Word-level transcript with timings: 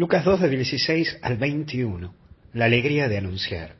Lucas 0.00 0.24
2 0.24 0.40
de 0.40 0.48
16 0.48 1.18
al 1.20 1.36
21, 1.36 2.14
la 2.54 2.64
alegría 2.64 3.06
de 3.06 3.18
anunciar. 3.18 3.74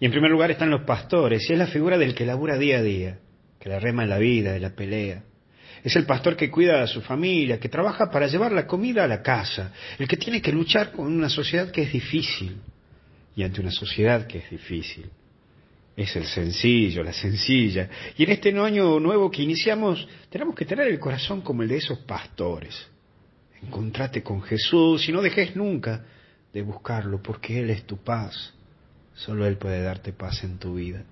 Y 0.00 0.06
en 0.06 0.10
primer 0.10 0.30
lugar 0.30 0.50
están 0.50 0.70
los 0.70 0.84
pastores, 0.84 1.42
y 1.46 1.52
es 1.52 1.58
la 1.58 1.66
figura 1.66 1.98
del 1.98 2.14
que 2.14 2.24
labura 2.24 2.56
día 2.56 2.78
a 2.78 2.82
día, 2.82 3.18
que 3.58 3.68
la 3.68 3.78
rema 3.78 4.04
en 4.04 4.08
la 4.08 4.16
vida, 4.16 4.54
de 4.54 4.60
la 4.60 4.74
pelea. 4.74 5.22
Es 5.84 5.94
el 5.96 6.06
pastor 6.06 6.34
que 6.34 6.50
cuida 6.50 6.82
a 6.82 6.86
su 6.86 7.02
familia, 7.02 7.60
que 7.60 7.68
trabaja 7.68 8.10
para 8.10 8.26
llevar 8.26 8.52
la 8.52 8.66
comida 8.66 9.04
a 9.04 9.06
la 9.06 9.20
casa, 9.20 9.74
el 9.98 10.08
que 10.08 10.16
tiene 10.16 10.40
que 10.40 10.50
luchar 10.50 10.92
con 10.92 11.04
una 11.04 11.28
sociedad 11.28 11.70
que 11.70 11.82
es 11.82 11.92
difícil, 11.92 12.56
y 13.36 13.42
ante 13.42 13.60
una 13.60 13.70
sociedad 13.70 14.26
que 14.26 14.38
es 14.38 14.48
difícil. 14.48 15.10
Es 15.94 16.16
el 16.16 16.24
sencillo, 16.24 17.02
la 17.02 17.12
sencilla. 17.12 17.86
Y 18.16 18.24
en 18.24 18.30
este 18.30 18.58
año 18.58 18.98
nuevo 18.98 19.30
que 19.30 19.42
iniciamos, 19.42 20.08
tenemos 20.30 20.54
que 20.54 20.64
tener 20.64 20.86
el 20.88 20.98
corazón 20.98 21.42
como 21.42 21.62
el 21.62 21.68
de 21.68 21.76
esos 21.76 21.98
pastores. 21.98 22.88
Encontrate 23.62 24.22
con 24.22 24.42
Jesús 24.42 25.08
y 25.08 25.12
no 25.12 25.20
dejes 25.22 25.54
nunca 25.54 26.04
de 26.52 26.62
buscarlo, 26.62 27.22
porque 27.22 27.60
Él 27.60 27.70
es 27.70 27.84
tu 27.84 27.98
paz. 27.98 28.54
Solo 29.14 29.46
Él 29.46 29.56
puede 29.56 29.82
darte 29.82 30.12
paz 30.12 30.42
en 30.44 30.58
tu 30.58 30.74
vida. 30.74 31.04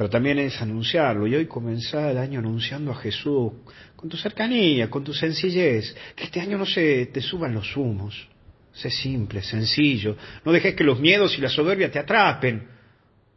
Pero 0.00 0.08
también 0.08 0.38
es 0.38 0.60
anunciarlo. 0.62 1.26
Y 1.26 1.34
hoy 1.34 1.46
comenzar 1.46 2.10
el 2.10 2.16
año 2.16 2.38
anunciando 2.38 2.90
a 2.90 2.94
Jesús 2.94 3.52
con 3.96 4.08
tu 4.08 4.16
cercanía, 4.16 4.88
con 4.88 5.04
tu 5.04 5.12
sencillez. 5.12 5.94
Que 6.16 6.24
este 6.24 6.40
año 6.40 6.56
no 6.56 6.64
se 6.64 7.06
te 7.12 7.20
suban 7.20 7.52
los 7.52 7.76
humos. 7.76 8.26
Sé 8.72 8.88
simple, 8.90 9.42
sencillo. 9.42 10.16
No 10.42 10.52
dejes 10.52 10.74
que 10.74 10.84
los 10.84 11.00
miedos 11.00 11.36
y 11.36 11.42
la 11.42 11.50
soberbia 11.50 11.90
te 11.90 11.98
atrapen. 11.98 12.66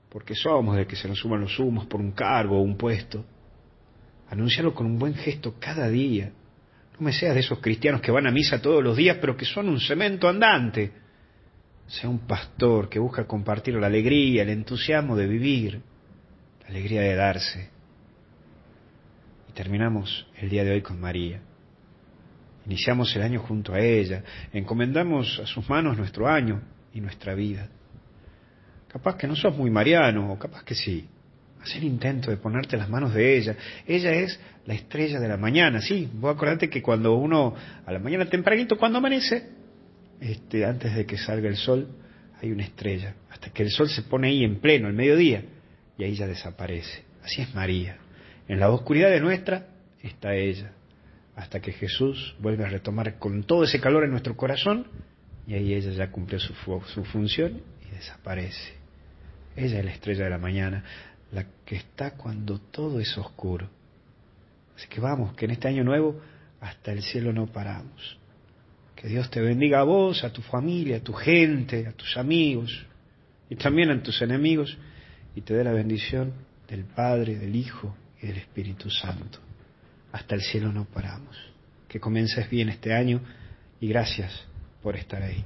Porque 0.10 0.36
somos 0.36 0.78
de 0.78 0.88
que 0.88 0.96
se 0.96 1.10
nos 1.10 1.18
suban 1.18 1.42
los 1.42 1.60
humos 1.60 1.86
por 1.88 2.00
un 2.00 2.12
cargo 2.12 2.58
o 2.58 2.62
un 2.62 2.78
puesto. 2.78 3.26
Anunciarlo 4.30 4.74
con 4.74 4.86
un 4.86 4.98
buen 4.98 5.16
gesto 5.16 5.56
cada 5.60 5.90
día. 5.90 6.32
No 6.94 7.06
me 7.06 7.14
seas 7.14 7.34
de 7.34 7.42
esos 7.42 7.60
cristianos 7.60 8.02
que 8.02 8.12
van 8.12 8.28
a 8.28 8.32
misa 8.32 8.62
todos 8.62 8.84
los 8.84 8.96
días, 8.96 9.18
pero 9.20 9.36
que 9.36 9.46
son 9.46 9.70
un 9.70 9.80
cemento 9.80 10.28
andante. 10.28 10.92
Sea 11.88 12.10
un 12.10 12.20
pastor 12.20 12.90
que 12.90 13.00
busca 13.00 13.26
compartir 13.26 13.76
la 13.76 13.88
alegría, 13.88 14.44
el 14.44 14.50
entusiasmo 14.50 15.16
de 15.16 15.28
vivir, 15.28 15.82
la 16.62 16.68
alegría 16.68 17.02
de 17.02 17.16
darse. 17.16 17.70
Y 19.50 19.54
terminamos 19.54 20.28
el 20.38 20.50
día 20.50 20.64
de 20.64 20.72
hoy 20.72 20.82
con 20.82 21.00
María. 21.00 21.42
Iniciamos 22.66 23.14
el 23.16 23.24
año 23.24 23.42
junto 23.42 23.74
a 23.74 23.80
ella, 23.80 24.24
encomendamos 24.54 25.40
a 25.40 25.46
sus 25.46 25.68
manos 25.68 25.98
nuestro 25.98 26.28
año 26.30 26.62
y 26.94 27.02
nuestra 27.02 27.34
vida. 27.34 27.70
Capaz 28.88 29.18
que 29.18 29.28
no 29.28 29.36
sos 29.36 29.58
muy 29.58 29.70
mariano, 29.70 30.32
o 30.32 30.40
capaz 30.40 30.64
que 30.64 30.76
sí. 30.76 31.10
Hacer 31.64 31.84
intento 31.84 32.30
de 32.30 32.38
ponerte 32.38 32.78
las 32.78 32.90
manos 32.90 33.14
de 33.14 33.38
ella. 33.38 33.56
Ella 33.88 34.12
es 34.12 34.40
la 34.66 34.74
estrella 34.74 35.20
de 35.20 35.28
la 35.28 35.38
mañana, 35.38 35.82
sí. 35.82 36.10
Vos 36.14 36.36
acordate 36.36 36.70
que 36.70 36.82
cuando 36.82 37.16
uno, 37.16 37.56
a 37.86 37.92
la 37.92 38.00
mañana 38.00 38.26
tempranito, 38.26 38.78
cuando 38.78 38.98
amanece, 39.00 39.50
este, 40.20 40.66
antes 40.66 40.94
de 40.94 41.06
que 41.06 41.18
salga 41.18 41.48
el 41.48 41.56
sol, 41.56 41.88
hay 42.42 42.52
una 42.52 42.64
estrella. 42.64 43.16
Hasta 43.32 43.50
que 43.50 43.64
el 43.64 43.72
sol 43.72 43.90
se 43.90 44.04
pone 44.04 44.28
ahí 44.28 44.44
en 44.44 44.60
pleno, 44.60 44.90
el 44.90 44.94
mediodía, 44.94 45.44
y 45.98 46.04
ahí 46.04 46.16
ya 46.16 46.28
desaparece. 46.28 47.04
Así 47.24 47.42
es 47.42 47.56
María. 47.56 47.98
En 48.48 48.60
la 48.60 48.70
oscuridad 48.70 49.10
de 49.10 49.22
nuestra 49.22 49.68
está 50.02 50.36
ella 50.36 50.72
hasta 51.36 51.60
que 51.60 51.72
Jesús 51.72 52.36
vuelve 52.40 52.66
a 52.66 52.70
retomar 52.70 53.18
con 53.18 53.44
todo 53.44 53.64
ese 53.64 53.80
calor 53.80 54.04
en 54.04 54.12
nuestro 54.12 54.36
corazón 54.36 54.88
y 55.48 55.56
ahí 55.56 55.74
ella 55.74 55.92
ya 55.92 56.12
cumplió 56.12 56.40
su, 56.40 56.54
su 56.94 57.04
función 57.06 57.62
y 57.88 57.96
desaparece. 57.96 58.74
Ella 59.56 59.80
es 59.80 59.86
la 59.86 59.92
estrella 59.92 60.26
de 60.26 60.30
la 60.30 60.38
mañana, 60.38 60.84
la 61.34 61.46
que 61.66 61.76
está 61.76 62.12
cuando 62.12 62.60
todo 62.60 63.00
es 63.00 63.18
oscuro. 63.18 63.70
Así 64.76 64.88
que 64.88 65.00
vamos, 65.00 65.34
que 65.36 65.46
en 65.46 65.52
este 65.52 65.68
año 65.68 65.84
nuevo 65.84 66.20
hasta 66.62 66.92
el 66.92 67.02
cielo 67.02 67.34
no 67.34 67.48
paramos. 67.48 68.18
Que 68.96 69.08
Dios 69.08 69.30
te 69.30 69.42
bendiga 69.42 69.82
a 69.82 69.84
vos, 69.84 70.24
a 70.24 70.32
tu 70.32 70.42
familia, 70.42 70.98
a 70.98 71.04
tu 71.04 71.14
gente, 71.14 71.88
a 71.88 71.92
tus 71.92 72.16
amigos 72.18 72.86
y 73.50 73.56
también 73.56 73.90
a 73.92 74.02
tus 74.02 74.22
enemigos 74.22 74.78
y 75.36 75.42
te 75.42 75.54
dé 75.54 75.64
la 75.64 75.74
bendición 75.74 76.34
del 76.68 76.86
Padre, 76.86 77.36
del 77.36 77.56
Hijo 77.56 77.96
y 78.22 78.28
del 78.28 78.38
Espíritu 78.38 78.90
Santo 78.90 79.40
hasta 80.14 80.36
el 80.36 80.42
cielo 80.42 80.72
no 80.72 80.86
paramos. 80.86 81.36
Que 81.90 82.00
comiences 82.00 82.50
bien 82.50 82.70
este 82.70 82.94
año 82.94 83.20
y 83.82 83.88
gracias 83.90 84.32
por 84.82 84.96
estar 84.96 85.22
ahí. 85.22 85.44